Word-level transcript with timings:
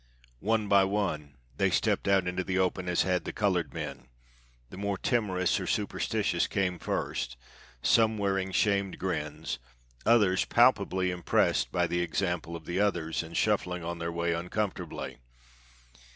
One 0.39 0.67
by 0.67 0.83
one 0.83 1.35
they 1.57 1.69
stepped 1.69 2.07
out 2.07 2.27
into 2.27 2.43
the 2.43 2.57
open 2.57 2.89
as 2.89 3.03
had 3.03 3.23
the 3.23 3.31
colored 3.31 3.71
men; 3.71 4.07
the 4.71 4.75
more 4.77 4.97
timorous, 4.97 5.59
or 5.59 5.67
superstitious, 5.67 6.47
came 6.47 6.79
first, 6.79 7.37
some 7.83 8.17
wearing 8.17 8.51
shamed 8.51 8.97
grins, 8.97 9.59
others 10.03 10.43
palpably 10.43 11.11
impressed 11.11 11.71
by 11.71 11.85
the 11.85 11.99
example 12.01 12.55
of 12.55 12.65
the 12.65 12.79
others 12.79 13.21
and 13.21 13.37
shuffling 13.37 13.83
on 13.83 13.99
their 13.99 14.11
way 14.11 14.33
uncomfortably. 14.33 15.19